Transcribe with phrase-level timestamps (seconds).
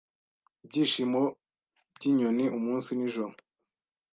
[0.63, 1.21] Ibyishimo
[1.95, 3.33] byinyoni Umunsi nijoro